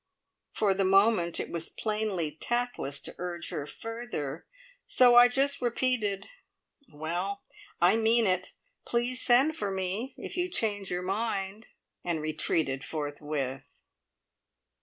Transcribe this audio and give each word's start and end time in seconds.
For 0.51 0.73
the 0.73 0.83
moment 0.83 1.39
it 1.39 1.51
was 1.51 1.69
plainly 1.69 2.31
tactless 2.31 2.99
to 3.01 3.13
urge 3.19 3.49
her 3.51 3.67
further, 3.67 4.47
so 4.83 5.13
I 5.15 5.27
just 5.27 5.61
repeated: 5.61 6.25
"Well, 6.91 7.43
I 7.79 7.97
mean 7.97 8.25
it! 8.25 8.53
Please 8.83 9.21
send 9.21 9.55
for 9.55 9.69
me 9.69 10.15
if 10.17 10.35
you 10.35 10.49
change 10.49 10.89
your 10.89 11.03
mind," 11.03 11.67
and 12.03 12.19
retreated 12.19 12.83
forthwith. 12.83 13.61